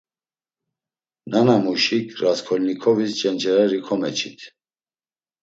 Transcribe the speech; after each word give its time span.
Nanamuşik 1.29 2.07
Rasǩolnikovis 2.21 3.11
cenç̌areri 3.19 3.79
komeçit. 3.85 4.39